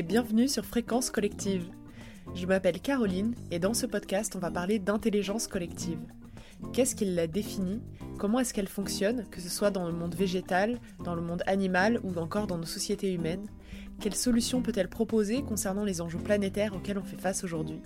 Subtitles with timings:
[0.00, 1.68] et bienvenue sur Fréquence Collective.
[2.34, 5.98] Je m'appelle Caroline et dans ce podcast on va parler d'intelligence collective.
[6.72, 7.82] Qu'est-ce qui la définit?
[8.16, 12.00] Comment est-ce qu'elle fonctionne, que ce soit dans le monde végétal, dans le monde animal
[12.02, 13.44] ou encore dans nos sociétés humaines
[14.00, 17.82] Quelles solutions peut-elle proposer concernant les enjeux planétaires auxquels on fait face aujourd'hui?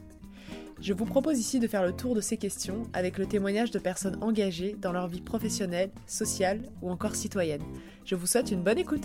[0.81, 3.81] Je vous propose ici de faire le tour de ces questions avec le témoignage de
[3.81, 7.63] personnes engagées dans leur vie professionnelle, sociale ou encore citoyenne.
[8.05, 9.03] Je vous souhaite une bonne écoute.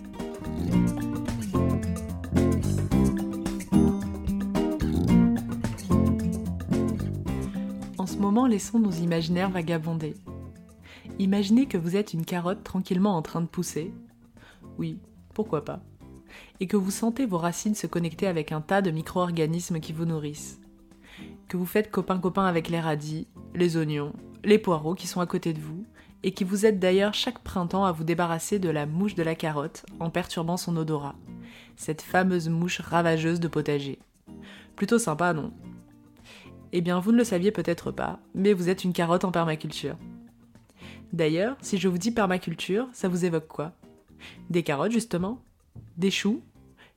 [8.20, 10.16] Moment, laissons nos imaginaires vagabonder.
[11.18, 13.94] Imaginez que vous êtes une carotte tranquillement en train de pousser.
[14.78, 15.00] Oui,
[15.34, 15.82] pourquoi pas.
[16.60, 20.06] Et que vous sentez vos racines se connecter avec un tas de micro-organismes qui vous
[20.06, 20.60] nourrissent
[21.50, 25.52] que vous faites copain-copain avec les radis, les oignons, les poireaux qui sont à côté
[25.52, 25.86] de vous,
[26.22, 29.36] et qui vous aident d'ailleurs chaque printemps à vous débarrasser de la mouche de la
[29.36, 31.16] carotte en perturbant son odorat,
[31.76, 34.00] cette fameuse mouche ravageuse de potager.
[34.76, 35.52] Plutôt sympa, non?
[36.72, 39.98] Eh bien, vous ne le saviez peut-être pas, mais vous êtes une carotte en permaculture.
[41.14, 43.74] D'ailleurs, si je vous dis permaculture, ça vous évoque quoi?
[44.50, 45.42] Des carottes, justement?
[45.98, 46.44] Des choux?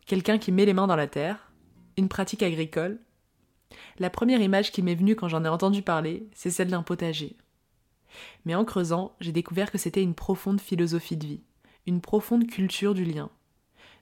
[0.04, 1.52] Quelqu'un qui met les mains dans la terre?
[1.96, 3.00] Une pratique agricole?
[3.98, 7.36] La première image qui m'est venue quand j'en ai entendu parler, c'est celle d'un potager.
[8.44, 11.40] Mais en creusant, j'ai découvert que c'était une profonde philosophie de vie,
[11.86, 13.30] une profonde culture du lien.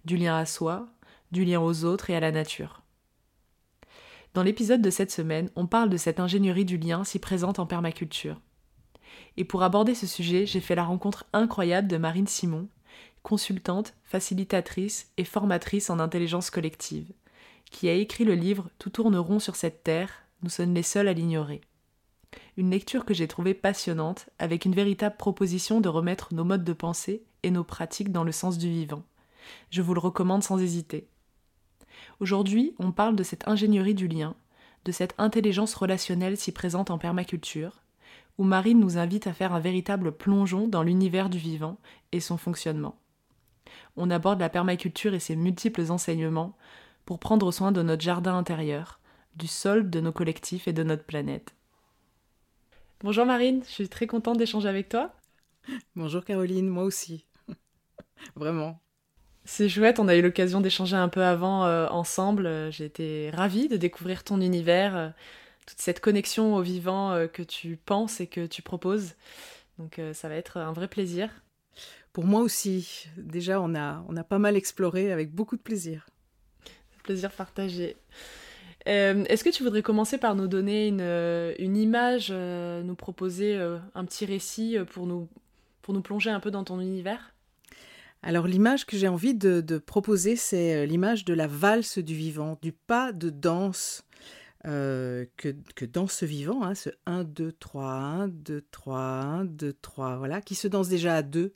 [0.04, 0.88] Du lien à soi,
[1.30, 2.79] du lien aux autres et à la nature.
[4.34, 7.66] Dans l'épisode de cette semaine, on parle de cette ingénierie du lien si présente en
[7.66, 8.40] permaculture.
[9.36, 12.68] Et pour aborder ce sujet, j'ai fait la rencontre incroyable de Marine Simon,
[13.22, 17.12] consultante, facilitatrice et formatrice en intelligence collective
[17.70, 20.10] qui a écrit le livre Tout tourne rond sur cette terre,
[20.42, 21.60] nous sommes les seuls à l'ignorer.
[22.56, 26.72] Une lecture que j'ai trouvée passionnante, avec une véritable proposition de remettre nos modes de
[26.72, 29.02] pensée et nos pratiques dans le sens du vivant.
[29.70, 31.08] Je vous le recommande sans hésiter.
[32.20, 34.34] Aujourd'hui, on parle de cette ingénierie du lien,
[34.84, 37.82] de cette intelligence relationnelle si présente en permaculture,
[38.38, 41.78] où Marine nous invite à faire un véritable plongeon dans l'univers du vivant
[42.12, 42.96] et son fonctionnement.
[43.96, 46.56] On aborde la permaculture et ses multiples enseignements,
[47.04, 49.00] pour prendre soin de notre jardin intérieur,
[49.36, 51.54] du sol, de nos collectifs et de notre planète.
[53.02, 55.12] Bonjour Marine, je suis très contente d'échanger avec toi.
[55.96, 57.26] Bonjour Caroline, moi aussi.
[58.36, 58.80] Vraiment.
[59.44, 62.70] C'est chouette, on a eu l'occasion d'échanger un peu avant euh, ensemble.
[62.70, 65.08] J'ai été ravie de découvrir ton univers, euh,
[65.66, 69.14] toute cette connexion au vivant euh, que tu penses et que tu proposes.
[69.78, 71.30] Donc ça va être un vrai plaisir.
[72.12, 73.06] Pour moi aussi.
[73.16, 76.06] Déjà, on a, on a pas mal exploré avec beaucoup de plaisir
[77.02, 77.96] plaisir partagé.
[78.88, 82.94] Euh, est-ce que tu voudrais commencer par nous donner une, euh, une image, euh, nous
[82.94, 83.56] proposer
[83.94, 85.28] un petit récit pour nous,
[85.82, 87.32] pour nous plonger un peu dans ton univers?
[88.22, 92.72] Alors l'image que j'ai envie de, proposer, c'est l'image de la valse du vivant, du
[92.72, 94.04] pas de danse
[94.64, 99.72] que, que danse ce vivant, hein, ce 1, 2, 3, 1, 2, 3, 1, 2,
[99.80, 101.54] 3, voilà, qui se danse déjà à deux.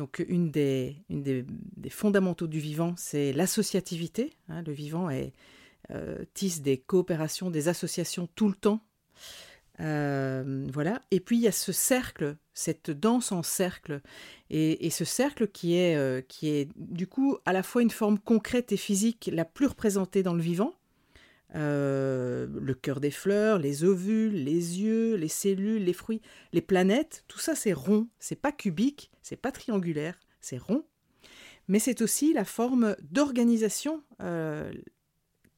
[0.00, 0.96] Donc une des,
[1.90, 4.32] fondamentaux du vivant, c'est l'associativité.
[4.48, 4.62] Hein.
[4.62, 5.10] le vivant
[5.90, 8.80] euh, tisse des coopérations, des associations tout le temps.
[9.80, 11.00] Euh, voilà.
[11.10, 14.02] Et puis il y a ce cercle, cette danse en cercle,
[14.50, 18.18] et, ce cercle qui est, euh, qui est du coup à la fois une forme
[18.18, 20.74] concrète et physique la plus représentée dans le vivant,
[21.54, 26.20] euh, le cœur des fleurs, les ovules, les yeux, les cellules, les fruits,
[26.52, 30.84] les planètes, tout ça c'est rond, c'est pas cubique, c'est pas triangulaire, c'est rond,
[31.68, 34.02] mais c'est aussi la forme d'organisation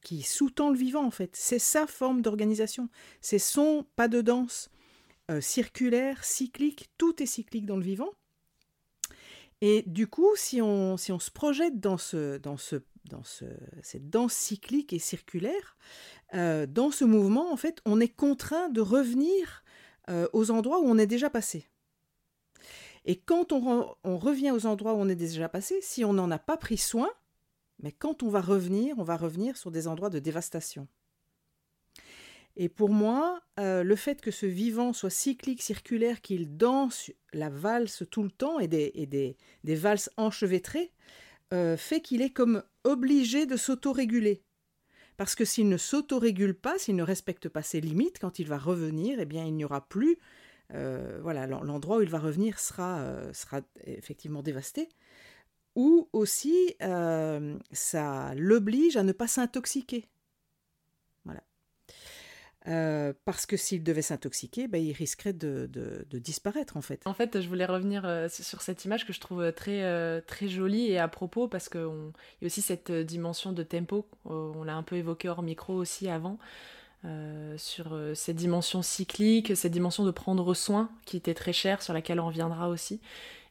[0.03, 1.31] qui sous-tend le vivant en fait.
[1.35, 2.89] C'est sa forme d'organisation,
[3.21, 4.71] c'est son pas de danse
[5.31, 8.11] euh, circulaire, cyclique, tout est cyclique dans le vivant.
[9.61, 12.83] Et du coup, si on, se projette dans ce, dans ce
[13.83, 15.77] cette danse cyclique et circulaire,
[16.35, 19.65] euh, dans ce mouvement, en fait, on est contraint de revenir
[20.09, 21.69] euh, aux endroits où on est déjà passé.
[23.05, 26.31] Et quand on, on, revient aux endroits où on est déjà passé, si on n'en
[26.31, 27.11] a pas pris soin,
[27.83, 30.89] mais quand on va revenir, on va revenir sur des endroits de dévastation.
[32.57, 37.49] Et pour moi, euh, le fait que ce vivant soit cyclique, circulaire, qu'il danse la
[37.49, 39.37] valse tout le temps et des, et des,
[40.17, 40.93] enchevêtrées,
[41.55, 44.43] euh, fait qu'il est comme obligé de s'autoréguler.
[45.17, 48.59] Parce que s'il ne s'autorégule pas, s'il ne respecte pas ses limites, quand il va
[48.59, 50.19] revenir, eh bien, il n'y aura plus.
[50.75, 53.23] Euh, voilà, l'endroit où il va revenir sera
[53.85, 54.89] effectivement dévasté.
[55.75, 60.07] Ou aussi, ça l'oblige à ne pas s'intoxiquer.
[61.25, 61.43] Voilà.
[62.69, 65.69] euh, parce que s'il devait s'intoxiquer, ben, il risquerait de,
[66.13, 67.03] disparaître en fait.
[67.07, 70.47] En fait, je voulais revenir euh, sur cette image que je trouve très, euh, très
[70.47, 74.77] jolie et à propos parce qu'il y a aussi cette dimension de tempo, on l'a
[74.77, 76.39] un peu évoqué hors micro aussi avant,
[77.57, 82.21] sur cette dimension cyclique, cette dimension de prendre soin qui était très chère, sur laquelle
[82.21, 83.01] on reviendra aussi.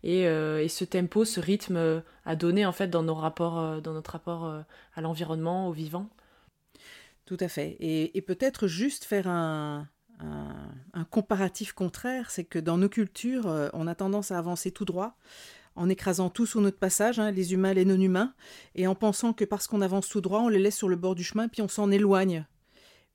[0.03, 4.11] Et, et ce tempo, ce rythme à donner en fait dans, nos rapports, dans notre
[4.11, 4.45] rapport
[4.95, 6.09] à l'environnement, au vivant.
[7.31, 7.77] Tout à fait.
[7.79, 9.87] Et, peut-être juste faire un,
[11.11, 15.15] comparatif contraire, c'est que dans nos cultures, euh, on a tendance à avancer tout droit,
[15.77, 18.33] en écrasant tout sur notre passage, hein, les humains, les non-humains,
[18.75, 21.15] et en pensant que parce qu'on avance tout droit, on les laisse sur le bord
[21.15, 22.45] du chemin, puis on s'en éloigne.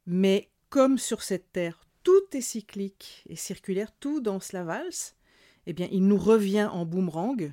[0.07, 5.15] Mais comme sur cette terre, tout est cyclique et circulaire, tout dans la valse,
[5.67, 7.53] eh bien, il nous revient en boomerang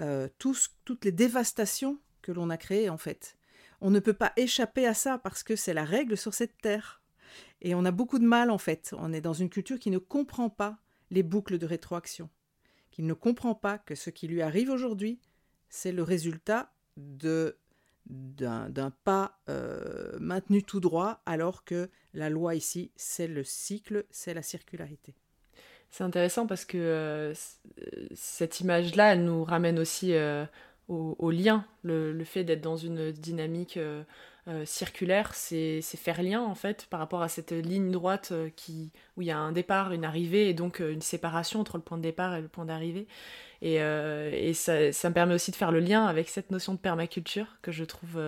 [0.00, 3.36] euh, toutes les dévastations que l'on a créées, en fait.
[3.80, 7.00] On ne peut pas échapper à ça parce que c'est la règle sur cette terre.
[7.60, 8.94] Et on a beaucoup de mal en fait.
[8.98, 10.78] On est dans une culture qui ne comprend pas
[11.10, 12.28] les boucles de rétroaction,
[12.90, 15.20] qui ne comprend pas que ce qui lui arrive aujourd'hui,
[15.68, 17.56] c'est le résultat de
[18.06, 24.32] d'un pas euh, maintenu tout droit, alors que la loi ici, c'est le cycle, c'est
[24.32, 25.14] la circularité.
[25.90, 27.34] C'est intéressant parce que euh,
[28.14, 30.44] cette image-là, elle nous ramène aussi euh,
[30.88, 31.64] au, lien.
[31.82, 34.02] Le, fait d'être dans une dynamique euh,
[34.48, 38.90] euh, circulaire, c'est faire lien en fait par rapport à cette ligne droite euh, qui,
[39.16, 41.98] où il y a un départ, une arrivée et donc une séparation entre le point
[41.98, 43.06] de départ et le point d'arrivée.
[43.60, 46.78] Et, et ça, ça, me permet aussi de faire le lien avec cette notion de
[46.78, 48.22] permaculture que je trouve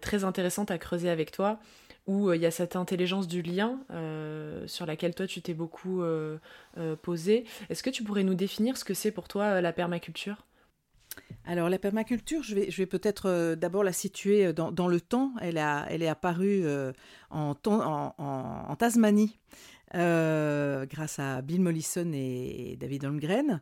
[0.00, 1.58] très intéressante à creuser avec toi
[2.06, 3.80] où il y a cette intelligence du lien
[4.66, 6.02] sur laquelle toi tu t'es beaucoup
[7.02, 7.44] posé.
[7.70, 10.44] Est-ce que tu pourrais nous définir ce que c'est pour toi la permaculture?
[11.46, 15.00] Alors la permaculture, je vais, je vais peut-être euh, d'abord la situer euh, dans, le
[15.00, 15.32] temps.
[15.40, 16.92] Elle, a, elle est apparue euh,
[17.30, 19.38] en, en, Tasmanie
[19.92, 23.60] grâce à Bill Mollison et David Holmgren,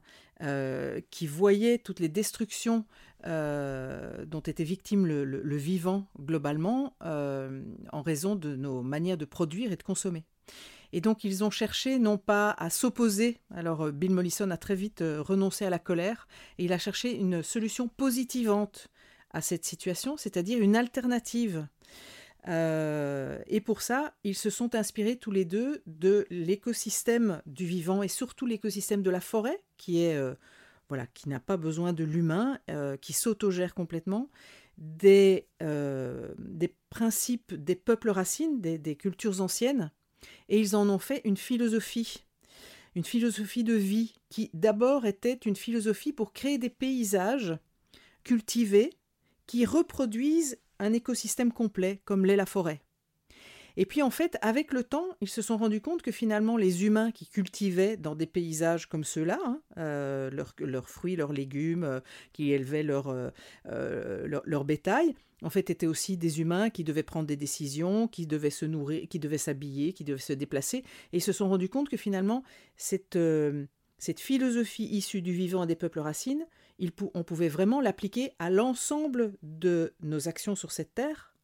[1.11, 2.85] qui voyaient toutes les destructions
[3.25, 9.83] dont était victime le vivant globalement en raison de nos manières de produire et de
[9.83, 10.25] consommer.
[10.93, 14.75] Et donc ils ont cherché non pas à s'opposer, alors euh, Bill Mollison a très
[14.75, 16.29] vite euh, renoncé à la colère,
[16.59, 18.89] et il a cherché une solution positivante
[19.31, 21.67] à cette situation, c'est-à-dire une alternative.
[22.49, 28.03] Euh, et pour ça, ils se sont inspirés tous les deux de l'écosystème du vivant
[28.03, 30.19] et surtout l'écosystème de la forêt, qui est
[30.89, 32.59] voilà, qui n'a pas besoin de l'humain,
[33.01, 34.29] qui s'autogère complètement,
[34.77, 39.91] des, des principes des peuples racines, des cultures anciennes,
[40.49, 42.25] et ils en ont fait une philosophie,
[42.95, 47.57] une philosophie de vie qui d'abord était une philosophie pour créer des paysages
[48.25, 48.91] cultivés
[49.47, 52.83] qui reproduisent un écosystème complet comme l'est la forêt.
[53.77, 56.85] Et puis en fait, avec le temps, ils se sont rendus compte que finalement les
[56.85, 62.01] humains qui cultivaient dans des paysages comme ceux-là, hein, euh, leurs, fruits, leurs légumes, euh,
[62.33, 63.31] qui élevaient leur, euh,
[64.45, 68.51] leur, bétail, en fait étaient aussi des humains qui devaient prendre des décisions, qui devaient
[68.51, 70.79] se nourrir, qui devaient s'habiller, qui devaient se déplacer.
[71.13, 72.43] Et ils se sont rendus compte que finalement,
[72.77, 73.19] cette,
[73.99, 76.45] cette philosophie issue du vivant des peuples racines,
[77.15, 81.35] on pouvait vraiment l'appliquer à l'ensemble de nos actions sur cette terre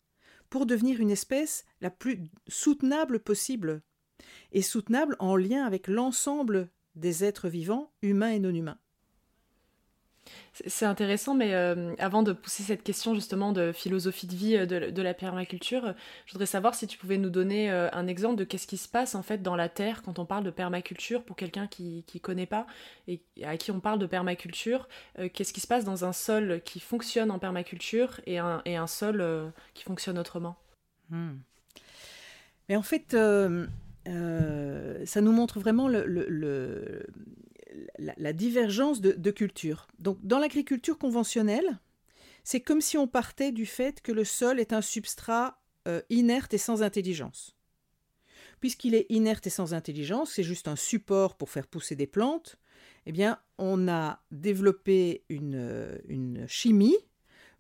[0.51, 3.83] pour devenir une espèce la plus soutenable possible,
[4.53, 8.79] et soutenable en lien avec l'ensemble des êtres vivants, humains et non humains.
[10.66, 14.67] C'est intéressant, mais euh, avant de pousser cette question justement de philosophie de vie euh,
[14.67, 15.94] de, la permaculture,
[16.27, 18.88] je voudrais savoir si tu pouvais nous donner euh, un exemple de qu'est-ce qui se
[18.88, 22.19] passe en fait dans la terre quand on parle de permaculture pour quelqu'un qui ne
[22.20, 22.67] connaît pas
[23.06, 24.88] et à qui on parle de permaculture.
[25.32, 28.86] qu'est-ce qui se passe dans un sol qui fonctionne en permaculture et un, et un
[28.86, 30.56] sol qui fonctionne autrement?
[31.10, 31.36] Hmm.
[32.69, 33.48] Mais en fait, ça
[35.20, 37.06] nous montre vraiment le,
[37.99, 39.87] la, divergence de, culture.
[39.99, 41.79] Donc, dans l'agriculture conventionnelle,
[42.44, 46.55] c'est comme si on partait du fait que le sol est un substrat euh, inerte
[46.55, 47.56] et sans intelligence.
[48.61, 52.58] Puisqu'il est inerte et sans intelligence, c'est juste un support pour faire pousser des plantes,
[53.06, 56.97] eh bien, on a développé une, euh, chimie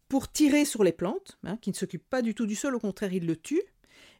[0.08, 2.80] pour tirer sur les plantes, hein, qui ne s'occupe pas du tout du sol, au
[2.80, 3.62] contraire, il le tue,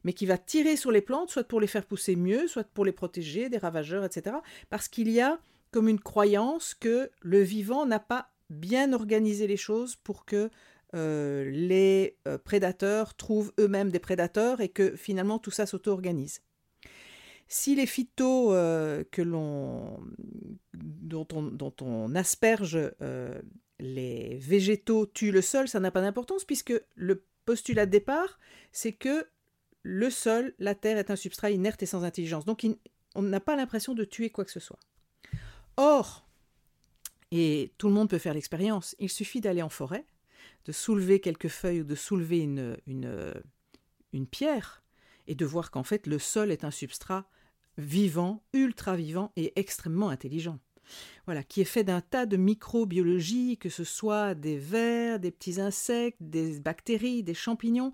[0.04, 2.84] mais qui va tirer sur les plantes, soit pour les faire pousser mieux, soit pour
[2.84, 4.36] les protéger des ravageurs, etc.
[4.70, 9.56] Parce qu'il y a comme une croyance que le vivant n'a pas bien organisé les
[9.56, 10.50] choses pour que
[10.94, 16.42] euh, les euh, prédateurs trouvent eux-mêmes des prédateurs et que finalement tout ça s'auto-organise.
[17.46, 20.00] Si les phytos euh, que l'on,
[20.74, 22.78] dont, on, dont, on, asperge
[23.78, 28.38] les végétaux tuent le sol, ça n'a pas d'importance puisque le postulat de départ,
[28.72, 29.26] c'est que
[29.82, 32.44] le sol, la terre est un substrat inerte et sans intelligence.
[32.44, 32.66] Donc
[33.14, 34.78] on n'a pas l'impression de tuer quoi que ce soit.
[35.80, 36.26] Or,
[37.30, 40.04] et tout le monde peut faire l'expérience, il suffit d'aller en forêt,
[40.64, 43.32] de soulever quelques feuilles ou de soulever une, une,
[44.12, 44.82] une pierre,
[45.28, 47.28] et de voir qu'en fait le sol est un substrat
[47.76, 50.58] vivant, ultra vivant et extrêmement intelligent.
[51.26, 55.60] Voilà, qui est fait d'un tas de microbiologie, que ce soit des vers, des petits
[55.60, 57.92] insectes, des bactéries, des champignons,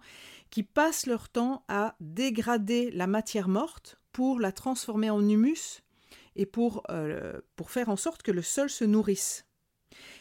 [0.48, 5.83] qui passent leur temps à dégrader la matière morte pour la transformer en humus
[6.36, 9.46] et pour, euh, pour faire en sorte que le sol se nourrisse.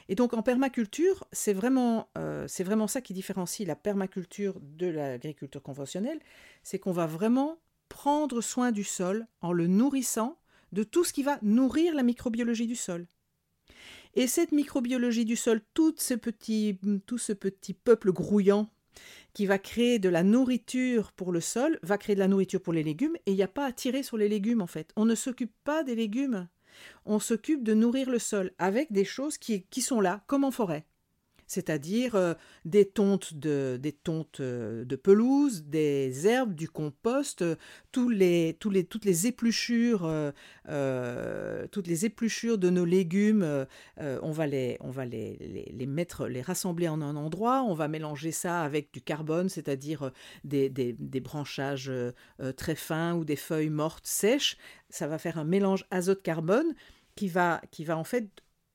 [0.10, 6.20] Et donc en permaculture, c'est vraiment, euh, ça qui différencie la permaculture de l'agriculture conventionnelle,
[6.64, 7.58] c'est qu'on va vraiment
[7.90, 10.38] prendre soin du sol en le nourrissant
[10.72, 13.08] de tout ce qui va nourrir la microbiologie du sol.
[14.16, 18.70] Et cette microbiologie du sol, tout ce petit peuple grouillant
[19.34, 22.74] qui va créer de la nourriture pour le sol, va créer de la nourriture pour
[22.74, 24.92] les légumes, et il n'y a pas à tirer sur les légumes en fait.
[24.96, 26.48] On ne s'occupe pas des légumes,
[27.06, 30.52] on s'occupe de nourrir le sol avec des choses qui, qui sont là, comme en
[30.52, 30.86] forêt
[31.48, 32.34] c'est-à-dire euh,
[32.66, 37.56] des tontes de des tontes euh, de pelouse, des herbes, du compost, euh,
[38.10, 40.12] les, les, toutes les épluchures,
[41.72, 43.66] toutes les épluchures de nos légumes,
[43.98, 45.38] on va les on va les,
[45.72, 50.12] les, mettre, les rassembler en un endroit, on va mélanger ça avec du carbone, c'est-à-dire
[50.44, 51.92] des, des, des, branchages
[52.58, 54.58] très fins ou des feuilles mortes sèches,
[54.90, 56.74] ça va faire un mélange azote-carbone
[57.16, 58.30] qui va qui va en fait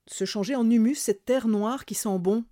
[0.07, 2.45] se changer en humus, cette terre noire qui sent bon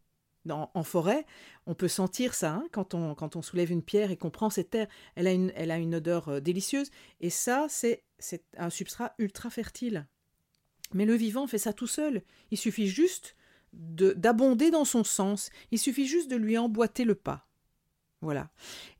[0.50, 1.26] en forêt,
[1.66, 4.88] on peut sentir ça hein, quand, on, soulève une pierre et qu'on prend cette terre.
[5.14, 6.90] Elle a une, elle a une odeur euh, délicieuse.
[7.20, 8.04] Et ça, c'est
[8.56, 10.06] un substrat ultra fertile.
[10.94, 12.22] Mais le vivant fait ça tout seul.
[12.50, 13.36] Il suffit juste
[13.72, 15.50] d'abonder dans son sens.
[15.70, 17.46] Il suffit juste de lui emboîter le pas.
[18.22, 18.50] Voilà.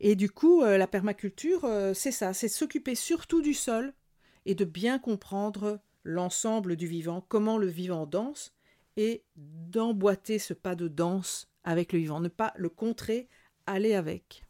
[0.01, 3.95] Et du coup, euh, la permaculture, euh, c'est ça, c'est s'occuper surtout du sol
[4.45, 8.56] et de bien comprendre l'ensemble du vivant, comment le vivant danse,
[8.97, 13.29] et d'emboîter ce pas de danse avec le vivant, ne pas le contrer,
[13.67, 14.47] aller avec.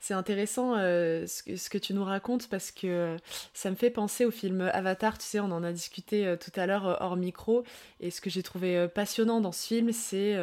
[0.00, 3.16] C'est intéressant euh, ce, que, tu nous racontes parce que
[3.52, 6.52] ça me fait penser au film Avatar, tu sais, on en a discuté euh, tout
[6.58, 7.64] à l'heure euh, hors micro,
[8.00, 10.36] et ce que j'ai trouvé passionnant dans ce film, c'est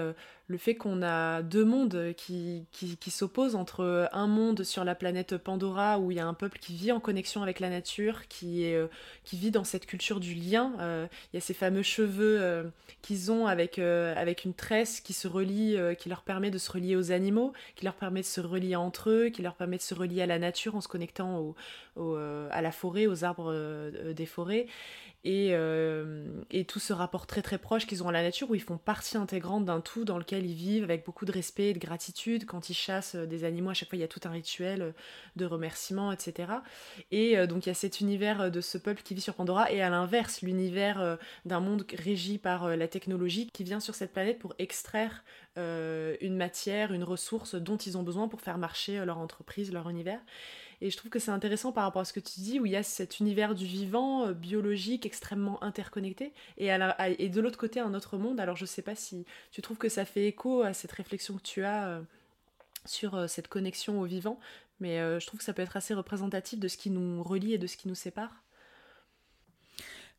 [0.48, 5.38] le fait qu'on a deux mondes qui, qui, s'opposent entre un monde sur la planète
[5.38, 8.66] Pandora où il y a un peuple qui vit en connexion avec la nature, qui,
[8.74, 8.88] euh,
[9.24, 10.74] qui vit dans cette culture du lien.
[10.80, 12.64] Euh, il y a ces fameux cheveux euh,
[13.02, 16.98] qu'ils ont avec, avec une tresse qui se relie, qui leur permet de se relier
[16.98, 19.94] aux animaux, qui leur permet de se relier entre eux, qui leur permet de se
[19.94, 21.54] relier à la nature en se connectant
[21.96, 22.16] au,
[22.52, 23.54] à la forêt, aux arbres
[24.14, 24.68] des forêts
[25.26, 28.56] et, euh, et, tout ce rapport très très proche qu'ils ont à la nature où
[28.56, 31.74] ils font partie intégrante d'un tout dans lequel ils vivent avec beaucoup de respect et
[31.74, 32.46] de gratitude.
[32.46, 34.82] Quand ils chassent euh, des animaux, à chaque fois il y a tout un rituel
[34.82, 34.92] euh,
[35.38, 36.52] de remerciement, etc.
[37.12, 39.82] Et donc il y a cet univers de ce peuple qui vit sur Pandora et
[39.82, 44.54] à l'inverse l'univers d'un monde régi par la technologie qui vient sur cette planète pour
[44.60, 45.24] extraire
[45.56, 50.20] une matière, une ressource dont ils ont besoin pour faire marcher leur entreprise, leur univers.
[50.84, 52.74] Et je trouve que c'est intéressant par rapport à ce que tu dis, où il
[52.74, 57.94] y a cet univers du vivant, euh, biologique, extrêmement interconnecté, et, de l'autre côté, un
[57.94, 58.38] autre monde.
[58.38, 61.42] Alors je sais pas si tu trouves que ça fait écho à cette réflexion que
[61.42, 62.02] tu as euh,
[62.84, 64.42] sur euh, cette connexion au vivant,
[64.82, 67.58] mais je trouve que ça peut être assez représentatif de ce qui nous relie et
[67.58, 68.44] de ce qui nous sépare.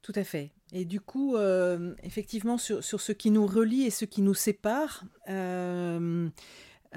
[0.00, 0.50] Tout à fait.
[0.72, 1.36] Et du coup,
[2.02, 5.04] effectivement, sur, ce qui nous relie et ce qui nous sépare,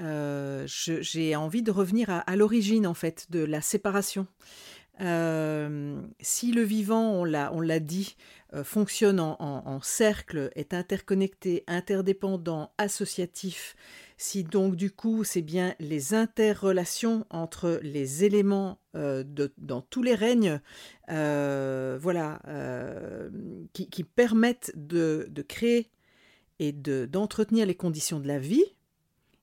[0.00, 4.26] euh, j'ai envie de revenir à, l'origine en fait de la séparation.
[5.00, 8.16] Euh, si le vivant, on l'a dit,
[8.54, 13.76] euh, fonctionne en, cercle, est interconnecté, interdépendant, associatif,
[14.16, 20.60] si donc du coup c'est bien les interrelations entre les éléments dans tous les règnes,
[21.08, 22.40] voilà,
[23.72, 25.90] qui, permettent de, créer
[26.58, 28.64] et d'entretenir les conditions de la vie,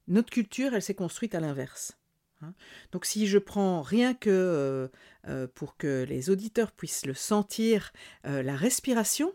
[0.07, 1.97] notre culture, elle s'est construite à l'inverse.
[2.41, 2.53] Hein.
[2.91, 4.87] Donc si je prends rien que euh,
[5.27, 7.93] euh, pour que les auditeurs puissent le sentir,
[8.25, 9.33] euh, la respiration,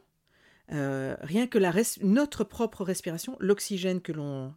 [0.73, 1.59] rien que
[2.05, 4.55] notre propre respiration, l'oxygène que l'on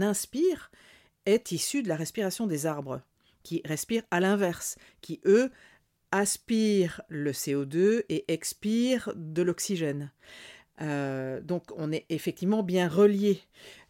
[0.00, 0.70] inspire,
[1.26, 3.00] est issu de la respiration des arbres,
[3.42, 5.50] qui respirent à l'inverse, qui eux
[6.12, 10.12] aspirent le CO2 et expirent de l'oxygène.
[10.78, 13.40] donc on est effectivement bien reliés.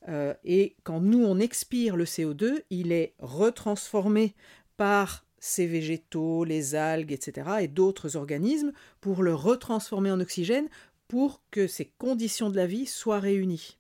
[0.09, 4.35] Euh, et quand nous, on expire le CO2, il est retransformé
[4.77, 10.69] par ces végétaux, les algues, etc., et d'autres organismes, pour le retransformer en oxygène,
[11.09, 13.79] pour que ces conditions de la vie soient réunies.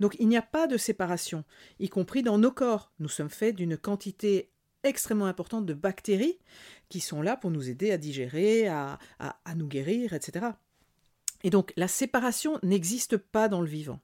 [0.00, 1.44] Donc il n'y a pas de séparation,
[1.78, 2.90] y compris dans nos corps.
[2.98, 4.50] Nous sommes faits d'une quantité
[4.84, 6.38] extrêmement importante de bactéries
[6.88, 10.46] qui sont là pour nous aider à digérer, à, à nous guérir, etc.
[11.44, 14.00] Et donc la séparation n'existe pas dans le vivant.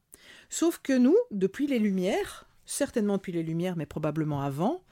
[0.49, 4.83] Sauf que nous, depuis les Lumières, certainement depuis les Lumières, mais probablement avant,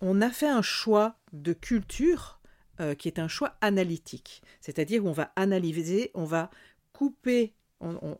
[0.00, 2.40] on a fait un choix de culture
[2.80, 4.42] euh, qui est un choix analytique.
[4.60, 6.50] C'est-à-dire on va analyser, on va
[6.92, 7.54] couper.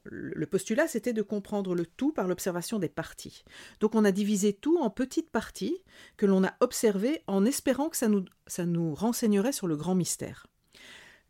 [0.04, 3.44] le postulat, c'était de comprendre le tout par l'observation des parties.
[3.80, 5.78] Donc on a divisé tout en petites parties
[6.16, 10.46] que l'on a observées en espérant que ça nous renseignerait sur le grand mystère.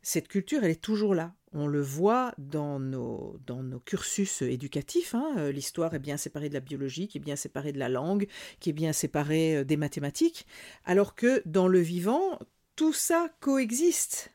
[0.03, 1.33] Cette culture, elle est toujours là.
[1.53, 5.15] On le voit dans nos, dans nos cursus éducatifs.
[5.15, 5.35] Hein.
[5.37, 8.27] Euh, l'histoire est bien séparée de la biologie, qui est bien séparée de la langue,
[8.59, 10.45] qui est bien séparée euh, des mathématiques,
[10.83, 12.37] alors que dans le vivant,
[12.75, 14.33] tout ça coexiste.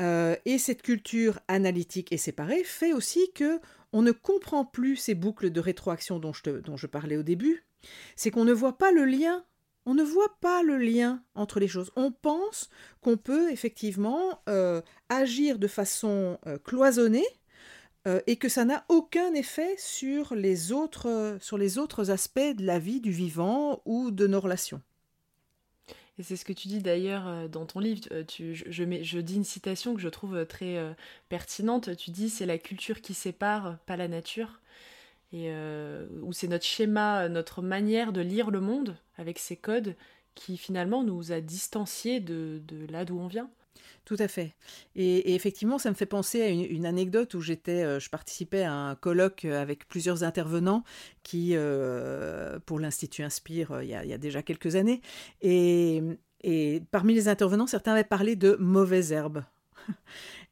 [0.00, 3.60] Euh, et cette culture analytique et séparée fait aussi que
[3.92, 7.64] on ne comprend plus ces boucles de rétroaction dont je, dont je parlais au début.
[8.16, 9.44] C'est qu'on ne voit pas le lien
[9.86, 11.92] on ne voit pas le lien entre les choses.
[11.94, 12.68] On pense
[13.00, 17.26] qu'on peut effectivement euh, agir de façon euh, cloisonnée
[18.08, 22.66] euh, et que ça n'a aucun effet sur les, autres, sur les autres aspects de
[22.66, 24.82] la vie du vivant ou de nos relations.
[26.18, 28.00] Et c'est ce que tu dis d'ailleurs dans ton livre.
[28.10, 30.96] Je, je, dis une citation que je trouve très
[31.28, 31.94] pertinente.
[31.98, 34.62] Tu dis c'est la culture qui sépare, pas la nature
[35.36, 39.94] et euh, où c'est notre schéma, notre manière de lire le monde avec ces codes
[40.34, 43.50] qui finalement nous a distanciés de, là d'où on vient.
[44.06, 44.54] Tout à fait.
[44.94, 48.72] Et, effectivement, ça me fait penser à une, anecdote où j'étais, euh, je participais à
[48.72, 50.84] un colloque avec plusieurs intervenants
[51.22, 55.02] qui, euh, pour l'Institut Inspire, il y, a, déjà quelques années.
[55.42, 56.02] Et
[56.90, 59.44] parmi les intervenants, certains avaient parlé de mauvaises herbes.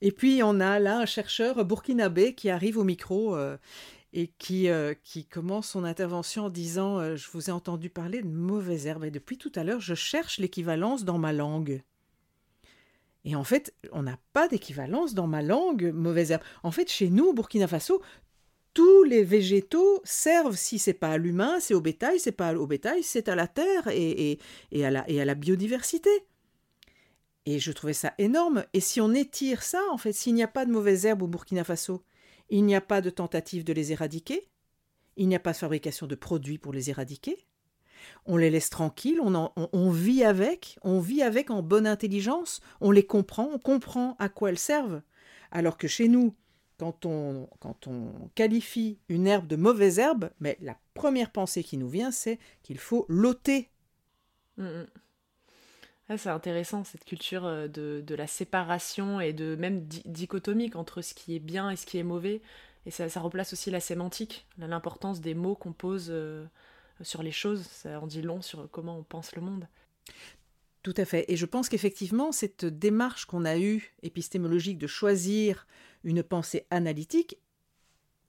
[0.02, 3.36] Et puis on a là un chercheur burkinabé qui arrive au micro
[4.14, 8.22] et qui, euh, qui commence son intervention en disant euh, Je vous ai entendu parler
[8.22, 11.82] de mauvaises herbes et depuis tout à l'heure, je cherche l'équivalence dans ma langue.
[13.24, 16.42] Et en fait, on n'a pas d'équivalence dans ma langue, mauvaise herbe.
[16.62, 18.02] En fait, chez nous, au Burkina Faso,
[18.72, 22.66] tous les végétaux servent, si c'est pas à l'humain, c'est au bétail, c'est pas au
[22.66, 24.38] bétail, c'est à la terre et, et,
[24.72, 26.10] et, à la, et à la biodiversité.
[27.46, 28.64] Et je trouvais ça énorme.
[28.74, 31.26] Et si on étire ça, en fait, s'il n'y a pas de mauvaises herbes au
[31.26, 32.04] Burkina Faso,
[32.50, 34.48] il n'y a pas de tentative de les éradiquer.
[35.16, 37.46] Il n'y a pas de fabrication de produits pour les éradiquer.
[38.26, 43.06] On les laisse tranquilles, on, vit avec, on vit avec en bonne intelligence, on les
[43.06, 45.00] comprend, on comprend à quoi elles servent.
[45.50, 46.34] Alors que chez nous,
[46.76, 47.48] quand on,
[48.34, 52.78] qualifie une herbe de mauvaise herbe, mais la première pensée qui nous vient, c'est qu'il
[52.78, 53.70] faut l'ôter.
[54.58, 54.86] Mmh, mmh.
[56.08, 61.14] Ah, c'est intéressant cette culture euh, de, la séparation et de même dichotomique entre ce
[61.14, 62.42] qui est bien et ce qui est mauvais.
[62.86, 66.44] Et ça, replace aussi la sémantique, l'importance des mots qu'on pose euh,
[67.00, 67.62] sur les choses.
[67.62, 69.66] Ça en dit long sur comment on pense le monde.
[70.82, 71.24] Tout à fait.
[71.32, 75.66] Et je pense qu'effectivement, cette démarche qu'on a eue, épistémologique, de choisir
[76.04, 77.38] une pensée analytique,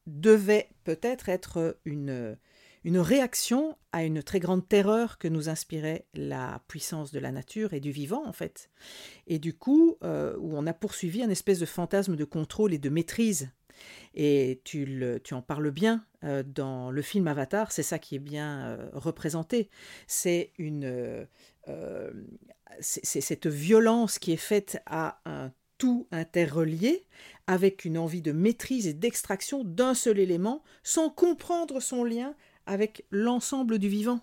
[0.07, 2.38] devait peut-être être une,
[2.86, 7.74] une réaction à une très grande terreur que nous inspirait la puissance de la nature
[7.74, 8.69] et du vivant en fait.
[9.26, 12.78] Et du coup, euh, où on a poursuivi un espèce de fantasme de contrôle et
[12.78, 13.50] de maîtrise.
[14.13, 18.19] Et tu, tu en parles bien euh, dans le film Avatar, c'est ça qui est
[18.19, 19.71] bien euh, représenté.
[20.06, 21.28] C'est une,
[22.80, 27.06] c'est cette violence qui est faite à un tout interrelié,
[27.48, 33.06] avec une envie de maîtrise et d'extraction d'un seul élément, sans comprendre son lien avec
[33.12, 34.19] l'ensemble du vivant.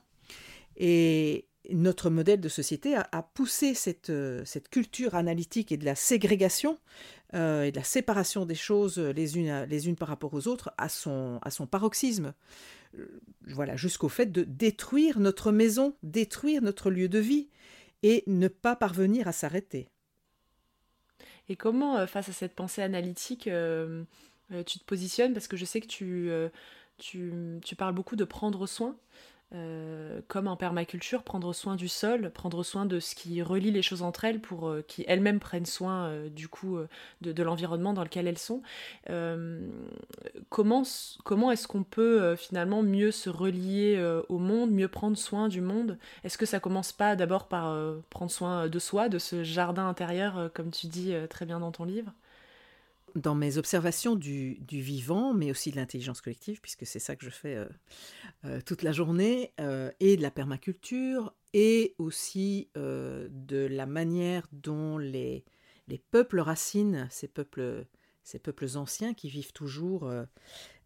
[0.77, 5.95] Et notre modèle de société a, poussé cette, euh, cette, culture analytique et de la
[5.95, 6.79] ségrégation
[7.35, 10.73] euh, et de la séparation des choses les unes, les unes par rapport aux autres
[10.79, 12.35] à son, à son paroxysme.
[12.99, 17.49] Euh, voilà, jusqu'au fait de détruire notre maison, détruire notre lieu de vie
[18.03, 19.89] et ne pas parvenir à s'arrêter.
[21.49, 25.33] Et comment, face à cette pensée analytique, tu te positionnes?
[25.33, 26.31] Parce que je sais que tu
[27.03, 28.97] tu, parles beaucoup de prendre soin,
[29.55, 33.83] euh, comme en permaculture, prendre soin du sol, prendre soin de ce qui relie les
[33.83, 36.79] choses entre elles pour euh, qu'elles-mêmes prennent soin euh, du coup
[37.21, 38.63] de, l'environnement dans lequel elles sont.
[40.49, 40.85] comment
[41.25, 45.99] comment est-ce qu'on peut finalement mieux se relier au monde, mieux prendre soin du monde?
[46.25, 47.77] Est-ce que ça commence pas d'abord par
[48.11, 51.85] prendre soin de soi, de ce jardin intérieur, comme tu dis très bien dans ton
[51.85, 52.13] livre?
[53.15, 57.31] Dans mes observations du, vivant, mais aussi de l'intelligence collective, puisque c'est ça que je
[57.31, 57.67] fais euh,
[58.45, 64.97] euh, toute la journée, euh, et de la permaculture, et aussi de la manière dont
[64.97, 65.45] les,
[65.87, 67.85] les peuples racines, ces peuples,
[68.25, 70.11] ces peuples anciens qui vivent toujours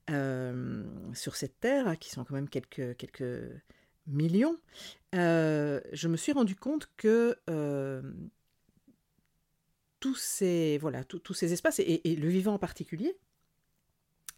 [0.09, 3.53] sur cette terre, qui sont quand même quelques
[4.09, 4.59] millions,
[5.13, 7.37] je me suis rendu compte que
[10.01, 13.17] tous ces, voilà, tous ces espaces, et, le vivant en particulier,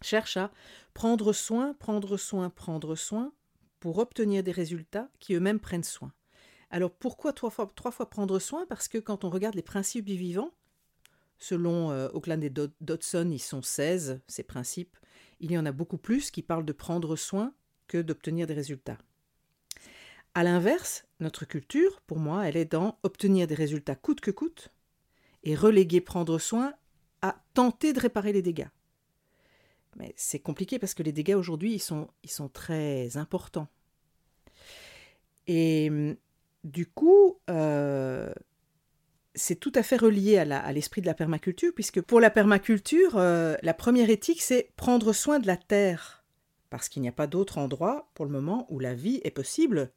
[0.01, 0.51] cherche à
[0.93, 3.33] prendre soin, prendre soin, prendre soin
[3.79, 6.13] pour obtenir des résultats qui eux-mêmes prennent soin.
[6.69, 8.65] Alors pourquoi trois fois, trois fois prendre soin?
[8.67, 10.53] Parce que quand on regarde les principes du vivant,
[11.37, 14.97] selon euh, Auckland et Dodson, ils sont 16, ces principes.
[15.39, 17.53] Il y en a beaucoup plus qui parlent de prendre soin
[17.87, 18.97] que d'obtenir des résultats.
[20.35, 24.69] À l'inverse, notre culture, pour moi, elle est dans obtenir des résultats coûte que coûte
[25.43, 26.73] et reléguer prendre soin
[27.21, 28.69] à tenter de réparer les dégâts.
[29.97, 33.67] Mais c'est compliqué parce que les dégâts aujourd'hui, ils sont, très importants.
[35.47, 36.15] Et hum,
[36.63, 38.31] du coup, euh,
[39.35, 43.55] c'est tout à fait relié à l'esprit de la permaculture, puisque pour la permaculture, euh,
[43.61, 46.23] la première éthique, c'est prendre soin de la terre,
[46.69, 49.91] parce qu'il n'y a pas d'autre endroit pour le moment où la vie est possible.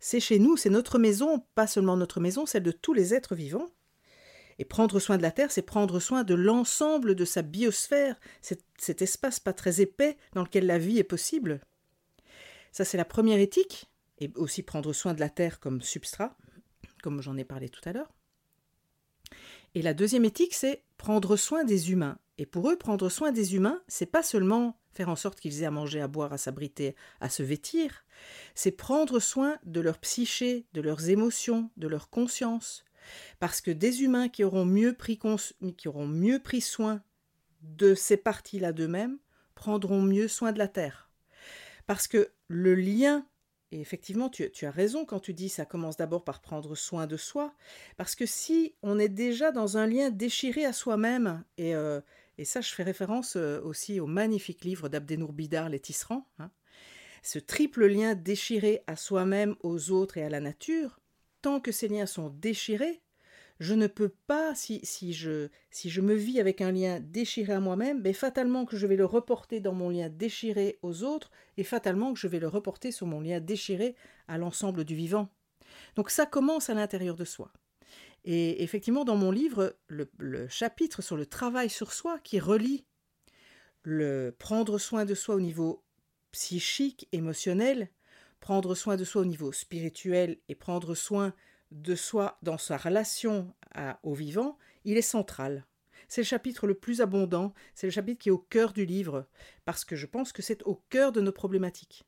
[0.00, 3.34] C'est chez nous, c'est notre maison, pas seulement notre maison, celle de tous les êtres
[3.34, 3.70] vivants.
[4.60, 9.00] Et prendre soin de la Terre, c'est prendre soin de l'ensemble de sa biosphère, cet,
[9.00, 11.62] espace pas très épais dans lequel la vie est possible.
[12.70, 16.36] Ça, c'est la première éthique, et aussi prendre soin de la Terre comme substrat,
[17.02, 18.12] comme j'en ai parlé tout à l'heure.
[19.74, 22.18] Et la deuxième éthique, c'est prendre soin des humains.
[22.36, 25.66] Et pour eux, prendre soin des humains, c'est pas seulement faire en sorte qu'ils aient
[25.66, 28.04] à manger, à boire, à s'abriter, à se vêtir,
[28.54, 32.84] c'est prendre soin de leur psyché, de leurs émotions, de leur conscience,
[33.38, 35.18] parce que des humains qui auront mieux pris,
[36.60, 37.02] soin
[37.62, 39.18] de ces parties-là d'eux-mêmes
[39.54, 41.10] prendront mieux soin de la terre.
[41.86, 43.26] Parce que le lien,
[43.72, 47.16] et effectivement tu, as raison quand tu dis ça commence d'abord par prendre soin de
[47.16, 47.54] soi,
[47.96, 52.00] parce que si on est déjà dans un lien déchiré à soi-même, et, euh,
[52.38, 56.50] et ça je fais référence euh, aussi au magnifique livre d'Abdenour Bidar, Les Tisserands, hein,
[57.22, 60.99] ce triple lien déchiré à soi-même, aux autres et à la nature,
[61.42, 63.00] tant que ces liens sont déchirés,
[63.58, 68.14] je ne peux pas, si, je, me vis avec un lien déchiré à moi-même, ben,
[68.14, 72.18] fatalement que je vais le reporter dans mon lien déchiré aux autres, et fatalement que
[72.18, 73.96] je vais le reporter sur mon lien déchiré
[74.28, 75.28] à l'ensemble du vivant.
[75.94, 77.52] Donc ça commence à l'intérieur de soi.
[78.24, 82.84] Et effectivement, dans mon livre, le chapitre sur le travail sur soi qui relie
[83.82, 85.82] le prendre soin de soi au niveau
[86.32, 87.90] psychique, émotionnel,
[88.40, 91.34] prendre soin de soi au niveau spirituel et prendre soin
[91.70, 93.54] de soi dans sa relation
[94.02, 95.66] au vivant, il est central.
[96.08, 99.28] C'est le chapitre le plus abondant, c'est le chapitre qui est au cœur du livre,
[99.64, 102.04] parce que je pense que c'est au cœur de nos problématiques.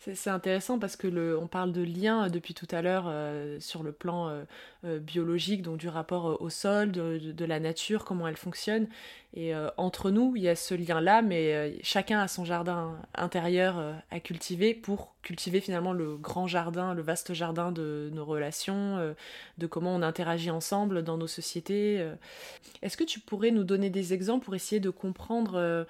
[0.00, 3.58] C'est intéressant parce que le, on parle de lien euh, depuis tout à l'heure euh,
[3.58, 4.44] sur le plan
[4.84, 8.86] euh, biologique, donc du rapport au sol, de, la nature, comment elle fonctionne.
[9.34, 13.76] Et entre nous, il y a ce lien-là, mais chacun a son jardin intérieur
[14.10, 19.14] à cultiver pour cultiver finalement le grand jardin, le vaste jardin de nos relations,
[19.58, 22.06] de comment on interagit ensemble dans nos sociétés.
[22.80, 25.86] Est-ce que tu pourrais nous donner des exemples pour essayer de comprendre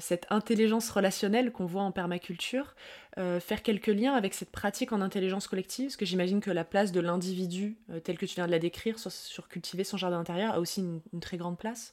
[0.00, 2.74] cette intelligence relationnelle qu'on voit en permaculture,
[3.18, 6.64] euh, faire quelques liens avec cette pratique en intelligence collective, parce que j'imagine que la
[6.64, 10.18] place de l'individu, euh, tel que tu viens de la décrire, sur, cultiver son jardin
[10.18, 11.92] intérieur, a aussi une, très grande place.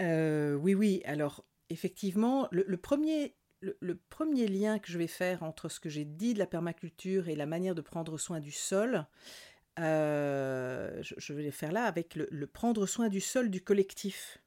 [0.00, 1.02] oui, oui.
[1.04, 6.04] Alors, effectivement, le, premier, le, premier lien que je vais faire entre ce que j'ai
[6.04, 9.06] dit de la permaculture et la manière de prendre soin du sol,
[9.78, 14.38] je, vais le faire là avec le prendre soin du sol du collectif.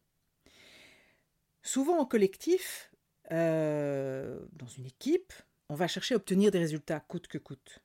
[1.63, 2.91] Souvent en collectif,
[3.31, 5.31] euh, dans une équipe,
[5.71, 7.79] on va chercher à obtenir des résultats coûte que coûte.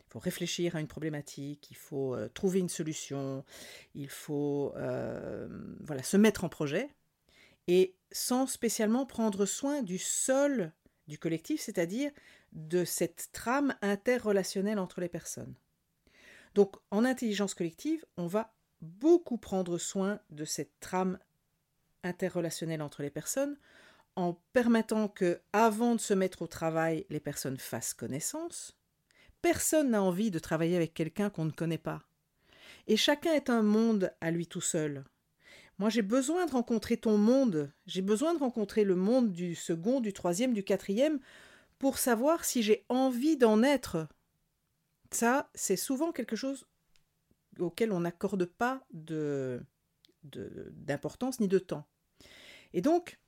[0.00, 3.44] Il faut réfléchir à une problématique, il faut euh, trouver une solution,
[3.94, 5.46] il faut euh,
[6.02, 6.90] se mettre en projet,
[7.68, 10.72] et sans spécialement prendre soin du sol
[11.06, 12.10] du collectif, c'est-à-dire
[12.50, 15.54] de cette trame interrelationnelle entre les personnes.
[16.56, 21.20] Donc en intelligence collective, on va beaucoup prendre soin de cette trame
[22.02, 23.56] interrelationnel entre les personnes
[24.18, 28.76] en permettant que, avant de se mettre au travail, les personnes fassent connaissance.
[29.42, 32.02] Personne n'a envie de travailler avec quelqu'un qu'on ne connaît pas.
[32.88, 35.04] Et chacun est un monde à lui tout seul.
[35.78, 40.00] Moi, j'ai besoin de rencontrer ton monde, j'ai besoin de rencontrer le monde du second,
[40.00, 41.20] du troisième, du quatrième,
[41.78, 44.08] pour savoir si j'ai envie d'en être.
[45.12, 46.66] Ça, c'est souvent quelque chose
[47.60, 49.64] auquel on n'accorde pas de,
[50.24, 51.86] d'importance ni de temps.
[52.72, 53.20] Et donc,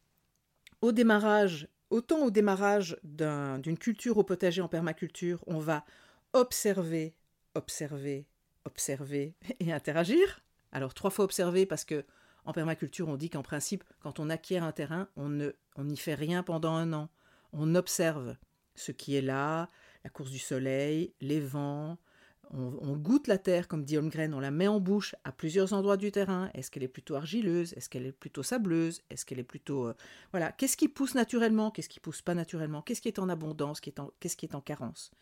[0.83, 5.85] au démarrage, autant au démarrage d'une culture au potager en permaculture, on va
[6.33, 7.14] observer,
[7.55, 8.27] observer,
[8.64, 10.43] observer et interagir.
[10.73, 12.05] Alors trois fois observer parce que
[12.47, 15.53] en permaculture, on dit qu'en principe, quand on acquiert un terrain, on
[15.85, 17.11] n'y fait rien pendant un an.
[17.53, 18.37] On observe
[18.75, 19.69] ce qui est là,
[20.05, 21.99] la course du soleil, les vents,
[22.53, 25.97] on, goûte la terre, comme dit Holmgren, on la met en bouche à plusieurs endroits
[25.97, 26.51] du terrain.
[26.55, 27.73] Est-ce qu'elle est plutôt argileuse?
[27.75, 29.03] Est-ce qu'elle est plutôt sableuse?
[29.11, 29.87] Est-ce qu'elle est plutôt...
[29.87, 29.95] Euh,
[30.33, 31.71] voilà, qu'est-ce qui pousse naturellement?
[31.71, 32.83] Qu'est-ce qui pousse pas naturellement?
[32.83, 33.81] Qu'est-ce qui est en abondance?
[33.81, 35.13] Qu'est-ce qui est en carence?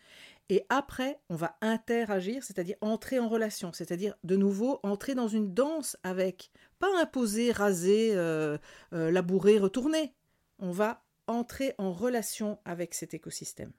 [0.48, 5.52] Et après, on va interagir, c'est-à-dire entrer en relation, c'est-à-dire de nouveau entrer dans une
[5.52, 8.56] danse avec, pas imposer, raser, euh,
[8.94, 10.14] euh, labourer, retourner.
[10.58, 13.72] On va entrer en relation avec cet écosystème.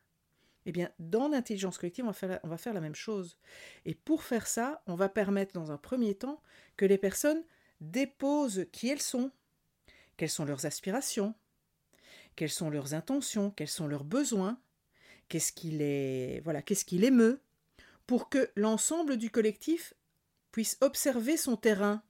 [0.75, 3.37] Eh dans l'intelligence collective, on va, faire la, on va faire la même chose.
[3.85, 6.41] Et pour faire ça, on va permettre dans un premier temps
[6.77, 7.43] que les personnes
[7.81, 9.31] déposent qui elles sont,
[10.17, 11.33] quelles sont leurs aspirations,
[12.35, 14.59] quelles sont leurs intentions, quels sont leurs besoins,
[15.27, 17.41] qu'est-ce qui les, voilà, qu'est-ce qui l'émeut,
[18.05, 19.93] pour que l'ensemble du collectif
[20.51, 22.03] puisse observer son terrain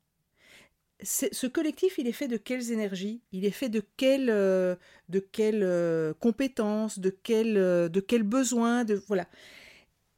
[1.01, 3.21] ce collectif, il est fait de quelles énergies?
[3.31, 4.75] Il est fait de quelles, euh,
[5.07, 9.27] de quelles euh, compétences, de quels, euh, de quels besoins de, Voilà.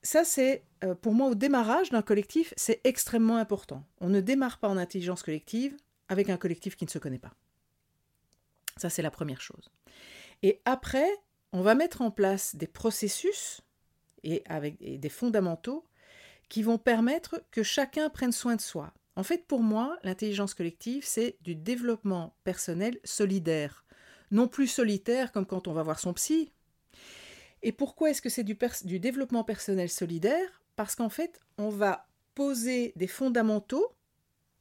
[0.03, 0.63] Ça, c'est,
[1.01, 3.85] pour moi, au démarrage d'un collectif, c'est extrêmement important.
[3.99, 5.77] On ne démarre pas en intelligence collective
[6.09, 7.35] avec un collectif qui ne se connaît pas.
[8.77, 9.69] Ça, c'est la première chose.
[10.41, 11.07] Et après,
[11.53, 13.61] on va mettre en place des processus
[14.23, 15.85] et avec et des fondamentaux
[16.49, 18.93] qui vont permettre que chacun prenne soin de soi.
[19.15, 23.85] En fait, pour moi, l'intelligence collective, c'est du développement personnel solidaire,
[24.31, 26.51] non plus solitaire comme quand on va voir son psy.
[27.61, 30.63] Et pourquoi est-ce que c'est du, développement personnel solidaire?
[30.75, 33.93] Parce qu'en fait, on va poser des fondamentaux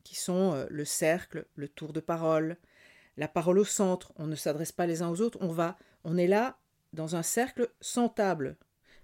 [0.02, 2.56] qui sont euh, le cercle, le tour de parole,
[3.16, 6.16] la parole au centre, on ne s'adresse pas les uns aux autres, on va on
[6.16, 6.58] est là
[6.92, 8.56] dans un cercle sans table,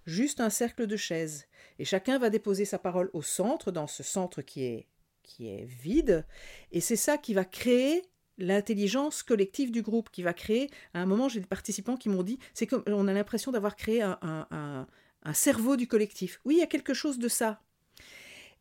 [0.06, 1.46] juste un cercle de chaises.
[1.78, 4.86] Et chacun va déposer sa parole au centre dans ce centre qui est
[5.26, 6.24] qui est vide,
[6.72, 8.02] et c'est ça qui va créer
[8.38, 12.22] l'intelligence collective du groupe, qui va créer, à un moment j'ai des participants qui m'ont
[12.22, 14.86] dit, c'est comme on a l'impression d'avoir créé un, un,
[15.32, 16.40] cerveau du collectif.
[16.44, 17.60] Oui, il y a quelque chose de ça.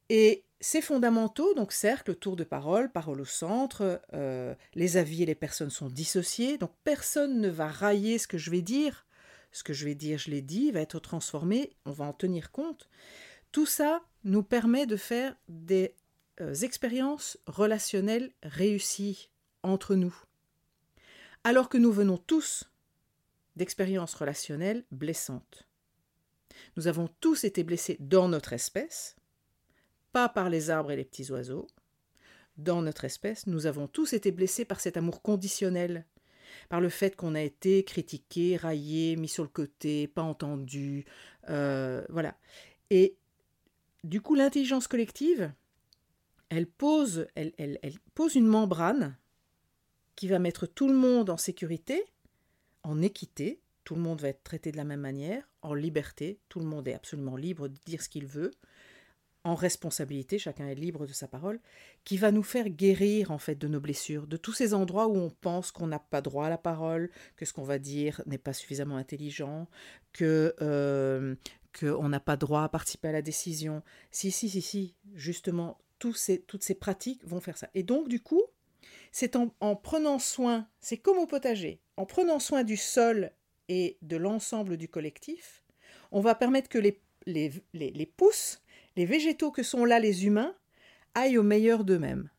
[0.10, 5.26] Et ces fondamentaux, donc cercle, tour de parole, parole au centre, euh, les avis et
[5.26, 9.06] les personnes sont dissociés, donc personne ne va railler ce que je vais dire.
[9.52, 12.52] Ce que je vais dire, je l'ai dit, va être transformé, on va en tenir
[12.52, 12.90] compte.
[13.52, 15.96] Tout ça nous permet de faire des
[16.62, 19.30] expériences relationnelles réussies
[19.64, 20.16] entre nous.
[21.44, 22.70] Alors que nous venons tous
[23.56, 25.68] d'expériences relationnelles blessantes.
[26.78, 29.16] Nous avons tous été blessés dans notre espèce,
[30.12, 31.68] pas par les arbres et les petits oiseaux.
[32.58, 36.06] Dans notre espèce, nous avons tous été blessés par cet amour conditionnel,
[36.70, 41.06] par le fait qu'on a été critiqué, raillé, mis sur le côté, pas entendu,
[41.50, 42.38] euh, voilà.
[42.90, 43.18] Et
[44.04, 45.52] du coup, l'intelligence collective,
[46.50, 47.78] elle pose, elle,
[48.14, 49.18] pose une membrane
[50.16, 52.04] qui va mettre tout le monde en sécurité,
[52.84, 56.60] en équité, tout le monde va être traité de la même manière, en liberté, tout
[56.60, 58.52] le monde est absolument libre de dire ce qu'il veut,
[59.46, 61.60] en responsabilité, chacun est libre de sa parole,
[62.04, 65.16] qui va nous faire guérir en fait de nos blessures, de tous ces endroits où
[65.18, 68.40] on pense qu'on n'a pas droit à la parole, que ce qu'on va dire n'est
[68.40, 69.68] pas suffisamment intelligent,
[70.14, 71.36] que euh,
[71.80, 73.84] qu'on n'a pas droit à participer à la décision.
[74.10, 77.70] Si, si, si, si, justement, toutes ces pratiques vont faire ça.
[77.74, 78.44] Et donc, du coup,
[79.12, 83.32] c'est en, prenant soin, c'est comme au potager, en prenant soin du sol
[83.70, 85.64] et de l'ensemble du collectif,
[86.12, 88.62] on va permettre que les, pousses,
[88.96, 90.56] les végétaux que sont là les humains,
[91.14, 92.30] aillent au meilleur d'eux-mêmes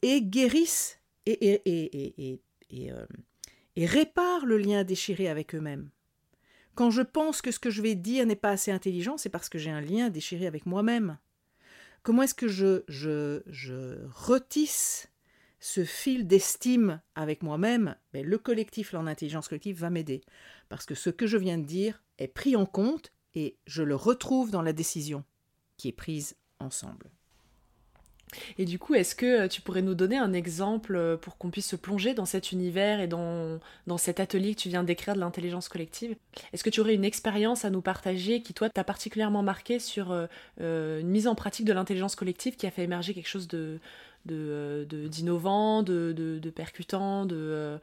[0.00, 3.06] et guérissent et, et, et, euh,
[3.76, 5.90] et réparent le lien déchiré avec eux-mêmes.
[6.74, 9.48] Quand je pense que ce que je vais dire n'est pas assez intelligent, c'est parce
[9.48, 11.18] que j'ai un lien déchiré avec moi-même.
[12.02, 15.08] Comment est-ce que je, je, retisse
[15.60, 20.22] ce fil d'estime avec moi-même ben, Le collectif, en intelligence collective, va m'aider.
[20.68, 23.94] Parce que ce que je viens de dire est pris en compte et je le
[23.94, 25.24] retrouve dans la décision
[25.76, 27.10] qui est prise ensemble.
[28.58, 31.50] Et du coup, est-ce que euh, tu pourrais nous donner un exemple euh, pour qu'on
[31.50, 35.14] puisse se plonger dans cet univers et dans, dans cet atelier que tu viens d'écrire
[35.14, 36.16] de l'intelligence collective?
[36.52, 40.12] Est-ce que tu aurais une expérience à nous partager qui, toi, t'a particulièrement marqué sur
[40.12, 43.78] euh, une mise en pratique de l'intelligence collective qui a fait émerger quelque chose de,
[44.24, 47.78] d'innovant, de, de, de, percutant, de,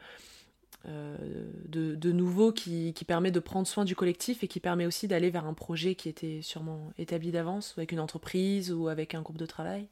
[0.86, 5.30] de, nouveau qui, qui, permet de prendre soin du collectif et qui permet aussi d'aller
[5.30, 9.38] vers un projet qui était sûrement établi d'avance, avec une entreprise ou avec un groupe
[9.38, 9.88] de travail?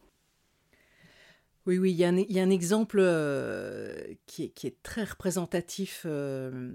[1.65, 3.95] Oui, oui, il y, a un, exemple euh,
[4.25, 6.71] qui, est, très représentatif euh,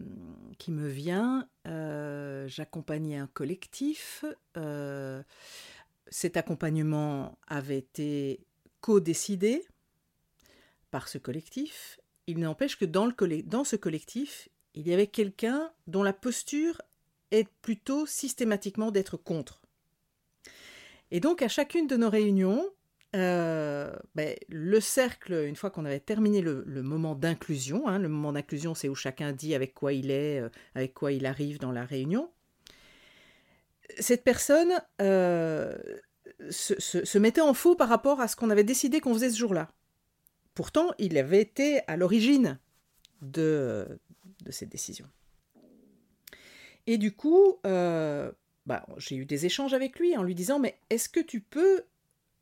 [0.57, 1.47] qui me vient.
[1.67, 4.25] Euh, j'accompagnais un collectif.
[6.07, 8.41] cet accompagnement avait été
[8.81, 9.67] co-décidé
[10.91, 12.01] par ce collectif.
[12.27, 16.81] Il n'empêche que dans ce collectif, il y avait quelqu'un dont la posture
[17.31, 19.61] est plutôt systématiquement d'être contre.
[21.11, 22.65] Et donc à chacune de nos réunions,
[23.19, 28.33] euh, ben, le cercle, une fois qu'on avait terminé le, moment d'inclusion, hein, le moment
[28.33, 31.73] d'inclusion c'est où chacun dit avec quoi il est, euh, avec quoi il arrive dans
[31.73, 32.31] la réunion,
[33.99, 35.77] cette personne euh,
[36.51, 39.71] se, mettait en faux par rapport à ce qu'on avait décidé qu'on faisait ce jour-là.
[40.55, 42.59] Pourtant, il avait été à l'origine
[43.23, 43.87] de,
[44.51, 45.07] cette décision.
[46.87, 51.09] Et du coup, bah, j'ai eu des échanges avec lui en lui disant, mais est-ce
[51.09, 51.85] que tu peux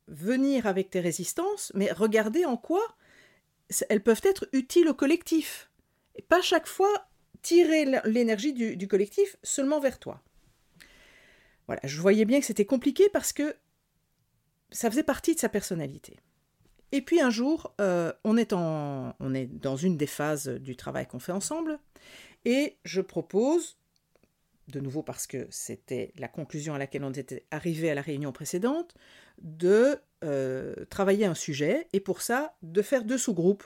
[0.07, 2.81] venir avec tes résistances, mais regarder en quoi
[3.89, 5.69] elles peuvent être utiles au collectif.
[6.15, 7.07] Et pas chaque fois
[7.41, 10.21] tirer l'énergie du, collectif seulement vers toi.
[11.67, 13.55] Voilà, je voyais bien que c'était compliqué parce que
[14.71, 16.17] ça faisait partie de sa personnalité.
[16.93, 20.77] Et puis un jour, euh, on, est en, on est dans une des phases du
[20.77, 21.79] travail qu'on fait ensemble,
[22.45, 23.77] et je propose
[24.69, 28.31] de nouveau parce que c'était la conclusion à laquelle on était arrivé à la réunion
[28.31, 28.95] précédente,
[29.41, 33.63] de euh, travailler un sujet et pour ça de faire deux sous-groupes.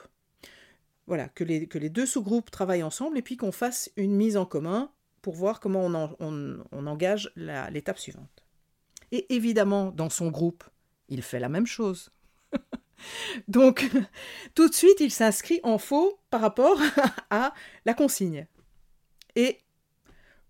[1.06, 4.90] Voilà, que les, deux sous-groupes travaillent ensemble et puis qu'on fasse une mise en commun
[5.20, 5.84] pour voir comment
[6.20, 8.44] on, on engage l'étape suivante.
[9.10, 10.64] Et évidemment, dans son groupe,
[11.08, 12.10] il fait la même chose.
[13.48, 13.90] Donc,
[14.54, 16.80] tout de suite, il s'inscrit en faux par rapport
[17.30, 17.52] à
[17.84, 18.46] la consigne.
[19.34, 19.58] Et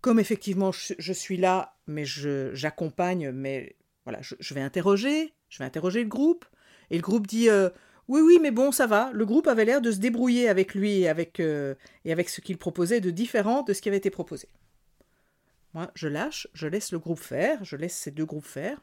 [0.03, 6.03] comme effectivement je, suis là, mais j'accompagne, mais voilà, je, vais interroger, je vais interroger
[6.03, 6.45] le groupe,
[6.89, 7.69] et le groupe dit euh,
[8.07, 9.11] oui, oui, mais bon, ça va.
[9.13, 12.41] Le groupe avait l'air de se débrouiller avec lui et avec, euh, et avec ce
[12.41, 14.49] qu'il proposait de différent de ce qui avait été proposé.
[15.73, 18.81] Moi, je lâche, je laisse le groupe faire, je laisse ces deux groupes faire.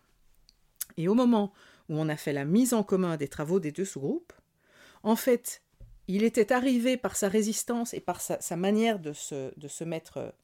[0.96, 1.52] Et au moment
[1.88, 4.32] où on a fait la mise en commun des travaux des deux sous-groupes,
[5.02, 5.62] en fait,
[6.08, 10.34] il était arrivé par sa résistance et par sa, manière de se, de se mettre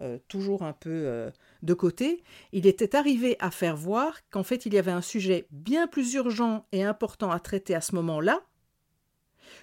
[0.00, 1.30] euh, toujours un peu euh,
[1.62, 5.46] de côté, il était arrivé à faire voir qu'en fait il y avait un sujet
[5.50, 8.42] bien plus urgent et important à traiter à ce moment-là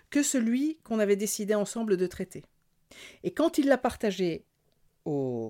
[0.09, 2.43] que celui qu'on avait décidé ensemble de traiter.
[3.23, 4.45] Et quand il l'a partagé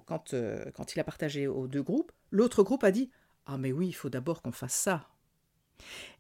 [0.06, 3.10] quand, euh, quand il a partagé aux deux groupes, l'autre groupe a dit
[3.46, 5.10] Ah mais oui, il faut d'abord qu'on fasse ça.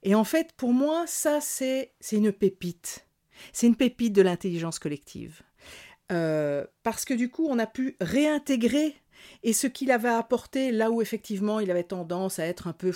[0.04, 3.08] Et en fait, pour moi, ça c'est une pépite.
[3.54, 5.41] C'est une pépite de l'intelligence collective.
[6.12, 8.95] Euh, parce que du coup, on a pu réintégrer
[9.43, 12.91] et ce qu'il avait apporté là où effectivement il avait tendance à être un peu...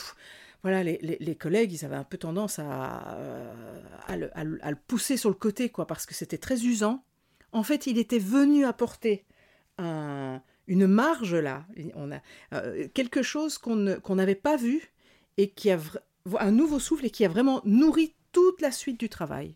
[0.64, 3.54] Voilà, les, collègues, ils avaient un peu tendance à, euh,
[4.08, 7.04] à, le, pousser sur le côté, quoi, parce que c'était très usant.
[7.52, 9.26] En fait, il était venu apporter
[9.78, 12.22] une marge là, on a,
[12.54, 13.76] euh, quelque chose qu'on
[14.16, 14.94] n'avait pas vu
[15.36, 15.80] et qui a
[16.40, 19.56] un nouveau souffle et qui a vraiment nourri toute la suite du travail.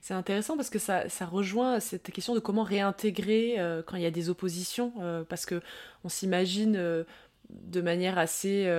[0.00, 4.06] C'est intéressant parce que ça, rejoint cette question de comment réintégrer euh, quand il y
[4.06, 5.60] a des oppositions, euh, parce que
[6.04, 7.04] on s'imagine euh,
[7.50, 8.70] de manière assez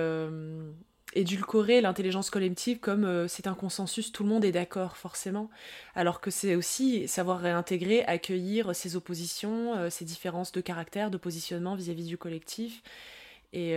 [1.14, 5.50] édulcorée l'intelligence collective comme c'est un consensus, tout le monde est d'accord forcément,
[5.96, 11.74] alors que c'est aussi savoir réintégrer, accueillir ces oppositions, ces différences de caractère, de positionnement
[11.74, 12.80] vis-à-vis du collectif,
[13.52, 13.76] et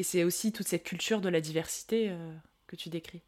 [0.00, 2.12] c'est aussi toute cette culture de la diversité
[2.66, 3.20] que tu décris.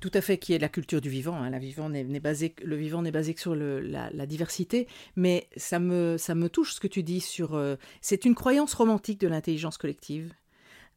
[0.00, 1.36] Tout à fait, qui est la culture du vivant.
[1.36, 1.58] Hein.
[1.58, 1.90] Vivant
[2.22, 6.74] basé, le vivant n'est basé que sur la, diversité, mais ça me, ça me touche
[6.74, 7.54] ce que tu dis sur.
[7.54, 10.32] Euh, c'est une croyance romantique de l'intelligence collective.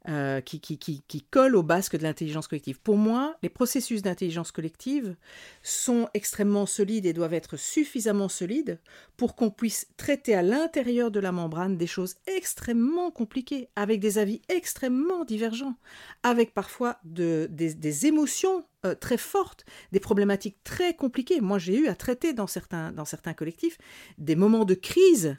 [0.09, 2.77] Euh, qui, qui, qui, qui, colle au basque de l'intelligence collective.
[2.77, 5.15] Pour moi, les processus d'intelligence collective
[5.61, 8.81] sont extrêmement solides et doivent être suffisamment solides
[9.15, 14.17] pour qu'on puisse traiter à l'intérieur de la membrane des choses extrêmement compliquées, avec des
[14.17, 15.77] avis extrêmement divergents,
[16.21, 19.63] avec parfois de, des, émotions euh, très fortes,
[19.93, 21.39] des problématiques très compliquées.
[21.39, 23.77] Moi, j'ai eu à traiter dans certains, dans certains collectifs
[24.17, 25.37] des moments de crise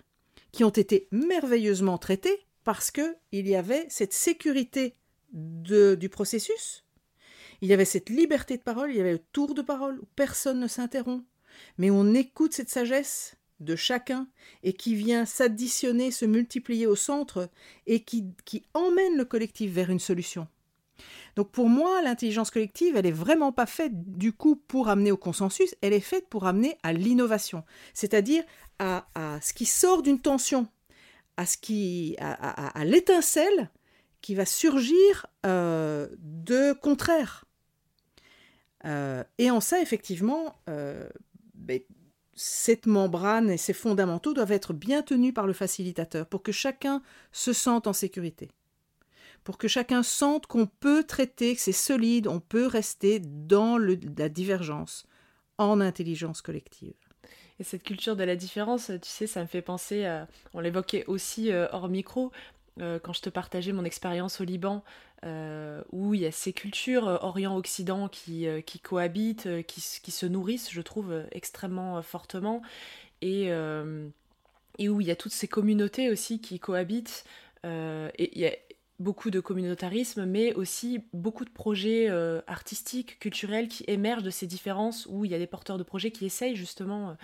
[0.52, 4.96] qui ont été merveilleusement traités parce qu'il y avait cette sécurité
[5.32, 6.84] du processus,
[7.60, 10.06] il y avait cette liberté de parole, il y avait le tour de parole où
[10.16, 11.24] personne ne s'interrompt,
[11.78, 14.28] mais on écoute cette sagesse de chacun
[14.62, 17.48] et qui vient s'additionner, se multiplier au centre
[17.86, 18.26] et qui,
[18.74, 20.48] emmène le collectif vers une solution.
[21.36, 25.16] Donc pour moi, l'intelligence collective, elle n'est vraiment pas faite du coup pour amener au
[25.16, 28.44] consensus, elle est faite pour amener à l'innovation, c'est-à-dire
[28.78, 29.06] à,
[29.42, 30.68] ce qui sort d'une tension
[31.36, 33.70] à ce qui, à, l'étincelle
[34.20, 37.44] qui va surgir euh, de contraire.
[38.84, 41.08] Euh, et en ça, effectivement, euh,
[41.54, 41.80] ben,
[42.34, 47.02] cette membrane et ces fondamentaux doivent être bien tenus par le facilitateur pour que chacun
[47.32, 48.50] se sente en sécurité.
[49.44, 54.28] Pour que chacun sente qu'on peut traiter, que c'est solide, on peut rester dans la
[54.28, 55.06] divergence
[55.58, 56.94] en intelligence collective.
[57.60, 60.26] Et cette culture de la différence, tu sais, ça me fait penser à...
[60.54, 62.32] On l'évoquait aussi hors micro,
[62.78, 64.82] quand je te partageais mon expérience au Liban,
[65.92, 70.80] où il y a ces cultures Orient-Occident qui, qui cohabitent, qui, qui, se nourrissent, je
[70.80, 72.60] trouve, extrêmement fortement.
[73.22, 73.52] Et
[74.78, 77.24] et où il y a toutes ces communautés aussi qui cohabitent.
[77.64, 78.52] Euh, et il y a
[79.00, 84.46] beaucoup de communautarisme, mais aussi beaucoup de projets euh, artistiques, culturels qui émergent de ces
[84.46, 87.14] différences, où il y a des porteurs de projets qui essayent justement euh,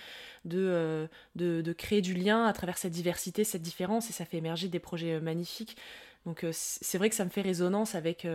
[0.45, 4.39] de, de, de, créer du lien à travers cette diversité, cette différence, et ça fait
[4.39, 5.77] émerger des projets magnifiques.
[6.27, 8.27] Donc c'est vrai que ça me fait résonance avec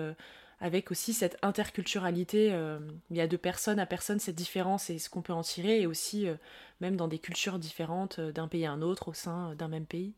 [0.59, 2.51] avec aussi cette interculturalité.
[2.53, 2.79] Euh,
[3.11, 5.81] il y a de personne à personne cette différence et ce qu'on peut en tirer,
[5.81, 6.35] et aussi euh,
[6.81, 9.85] même dans des cultures différentes euh, d'un pays à un autre au sein d'un même
[9.85, 10.13] pays.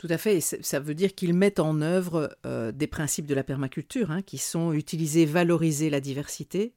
[0.00, 2.34] Tout à fait, ça veut dire qu'ils mettent en œuvre
[2.72, 6.72] des principes de la permaculture, hein, qui sont utiliser, valoriser la diversité,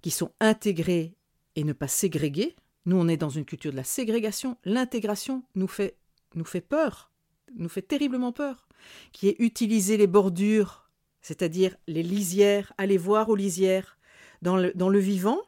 [0.00, 1.16] qui sont intégrés
[1.56, 2.54] et ne pas ségréguer.
[2.86, 4.58] Nous, on est dans une culture de la ségrégation.
[4.64, 5.96] L'intégration nous fait,
[6.36, 7.10] nous fait peur,
[7.56, 8.68] nous fait terriblement peur,
[9.10, 10.82] qui est utiliser les bordures
[11.22, 13.96] c'est-à-dire les lisières, aller voir aux lisières
[14.42, 15.40] dans le, vivant,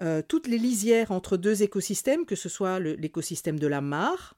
[0.00, 4.34] euh, toutes les lisières entre deux écosystèmes, que ce soit l'écosystème de la mare,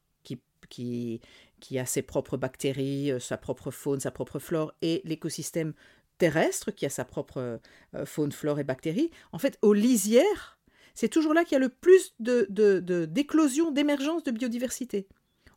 [0.69, 1.21] qui,
[1.61, 5.73] qui, a ses propres bactéries, euh, sa propre faune, sa propre flore, et l'écosystème
[6.19, 7.61] terrestre, qui a sa propre
[7.95, 9.11] euh, faune, flore et bactéries.
[9.33, 10.59] En fait, aux lisières,
[10.95, 15.07] c'est toujours là qu'il y a le plus d'éclosion, de, de, d'émergence de biodiversité.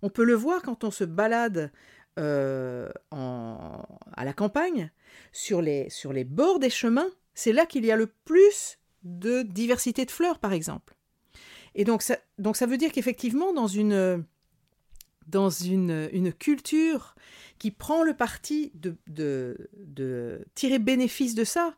[0.01, 1.71] On peut le voir quand on se balade
[2.19, 3.83] euh, en,
[4.13, 4.91] à la campagne,
[5.31, 9.43] sur les, sur les bords des chemins, c'est là qu'il y a le plus de
[9.43, 10.95] diversité de fleurs, par exemple.
[11.75, 14.25] Et donc ça, donc ça veut dire qu'effectivement, dans une,
[15.29, 17.15] dans une, une culture
[17.57, 21.75] qui prend le parti de, de, de tirer bénéfice de ça,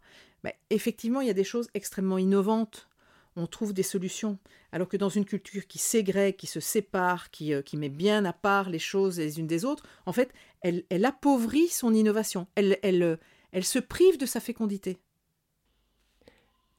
[0.69, 2.89] effectivement, il y a des choses extrêmement innovantes
[3.35, 4.37] on trouve des solutions.
[4.71, 8.25] Alors que dans une culture qui ségrègue, qui se sépare, qui, euh, qui met bien
[8.25, 12.47] à part les choses les unes des autres, en fait, elle, elle appauvrit son innovation.
[12.55, 13.15] Elle, elle, euh,
[13.51, 14.99] elle se prive de sa fécondité.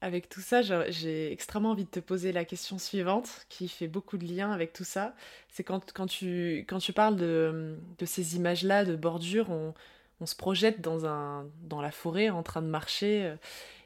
[0.03, 4.19] Avec tout ça, j'ai extrêmement envie de te poser la question suivante, qui fait beaucoup
[4.19, 5.15] de liens avec tout ça.
[5.49, 5.79] C'est quand,
[6.09, 12.31] tu, parles de, ces images-là, de bordure, on, se projette dans, un, dans la forêt
[12.31, 13.23] en train de marcher.
[13.23, 13.37] Euh,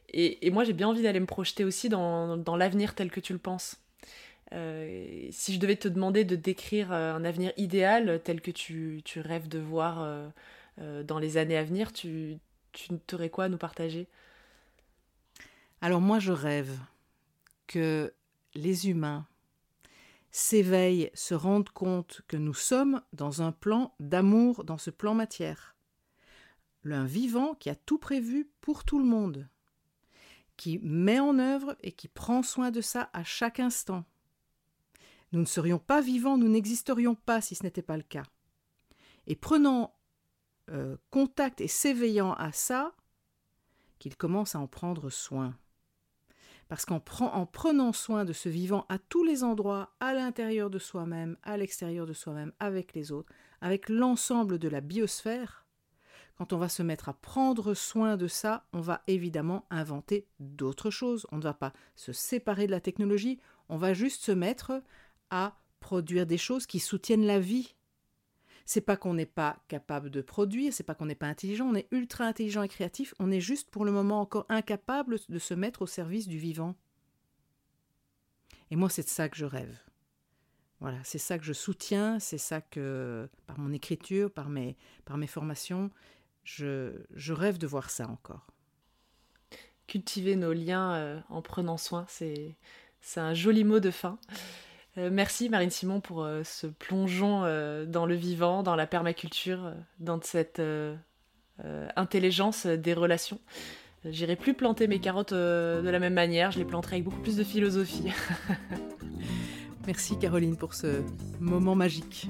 [0.09, 3.35] et, moi, j'ai bien envie d'aller me projeter aussi dans, dans l'avenir tel que tu
[3.35, 3.77] le penses.
[4.55, 9.03] Euh, si je devais te demander de décrire euh, un avenir idéal tel que tu,
[9.17, 10.33] rêves de voir
[10.79, 12.39] dans les années à venir, tu,
[12.73, 14.09] tu aurais quoi à nous partager?
[15.81, 16.79] Alors moi, je rêve
[17.66, 18.14] que
[18.55, 19.27] les humains
[20.31, 25.74] s'éveillent, se rendent compte que nous sommes dans un plan d'amour, dans ce plan matière.
[26.85, 29.49] Un vivant qui a tout prévu pour tout le monde
[30.57, 34.05] qui met en œuvre et qui prend soin de ça à chaque instant.
[35.33, 38.24] Nous ne serions pas vivants, nous n'existerions pas si ce n'était pas le cas.
[39.27, 39.95] Et prenant
[40.70, 42.95] euh, contact et s'éveillant à ça,
[43.99, 45.57] qu'il commence à en prendre soin.
[46.69, 50.79] Parce qu'en en prenant soin de ce vivant à tous les endroits, à l'intérieur de
[50.79, 55.67] soi-même, à l'extérieur de soi-même, avec les autres, avec l'ensemble de la biosphère,
[56.37, 60.91] quand on va se mettre à prendre soin de ça, on va évidemment inventer d'autres
[60.91, 61.27] choses.
[61.33, 63.39] On ne va pas se séparer de la technologie,
[63.69, 64.83] on va juste se mettre
[65.31, 67.76] à produire des choses qui soutiennent la vie.
[68.67, 71.75] C'est pas qu'on n'est pas capable de produire, c'est pas qu'on n'est pas intelligent, on
[71.75, 75.55] est ultra intelligent et créatif, on est juste pour le moment encore incapable de se
[75.55, 76.75] mettre au service du vivant.
[78.71, 79.79] Et moi, c'est de ça que je rêve.
[80.81, 85.17] Voilà, c'est ça que je soutiens, c'est ça que, par mon écriture, par mes, par
[85.17, 85.91] mes formations,
[86.45, 86.93] je,
[87.33, 88.47] rêve de voir ça encore.
[89.87, 92.57] Cultiver nos liens euh, en prenant soin, c'est
[93.17, 94.19] un joli mot de fin.
[94.99, 97.42] Euh, merci Marine Simon pour euh, ce plongeon
[97.86, 100.62] dans le vivant, dans la permaculture, dans cette
[101.97, 103.40] intelligence des relations.
[104.05, 107.36] J'irai plus planter mes carottes de la même manière, je les planterai avec beaucoup plus
[107.36, 108.12] de philosophie.
[109.86, 111.03] Merci Caroline pour ce
[111.40, 112.28] moment magique.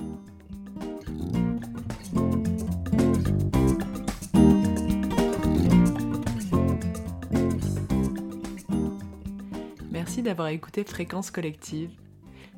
[10.23, 11.91] d'avoir écouté Fréquence Collective.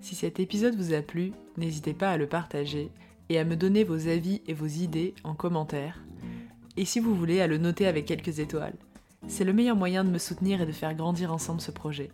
[0.01, 2.91] Si cet épisode vous a plu, n'hésitez pas à le partager
[3.29, 6.03] et à me donner vos avis et vos idées en commentaire.
[6.77, 8.77] Et si vous voulez, à le noter avec quelques étoiles.
[9.27, 12.11] C'est le meilleur moyen de me soutenir et de faire grandir ensemble ce projet.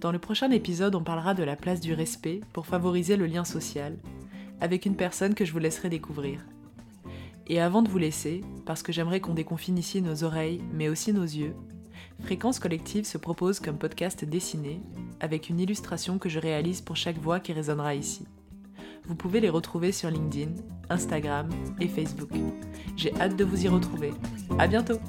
[0.00, 3.44] Dans le prochain épisode, on parlera de la place du respect pour favoriser le lien
[3.44, 3.96] social,
[4.60, 6.44] avec une personne que je vous laisserai découvrir.
[7.46, 11.12] Et avant de vous laisser, parce que j'aimerais qu'on déconfine ici nos oreilles, mais aussi
[11.12, 11.54] nos yeux,
[12.22, 14.80] Fréquence Collective se propose comme podcast dessiné,
[15.20, 18.26] avec une illustration que je réalise pour chaque voix qui résonnera ici.
[19.06, 20.52] Vous pouvez les retrouver sur LinkedIn,
[20.88, 21.48] Instagram
[21.80, 22.30] et Facebook.
[22.96, 24.12] J'ai hâte de vous y retrouver.
[24.58, 25.00] À bientôt!